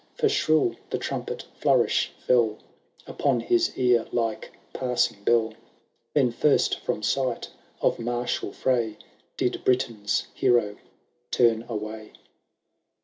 [0.15, 2.57] For shrill the trumpet flourish fell
[3.05, 5.53] Upon his ear like passing bell!'
[6.15, 7.49] Then first from sight
[7.81, 8.97] of martial fray
[9.37, 10.77] Did Britain's hero
[11.29, 12.13] turn away.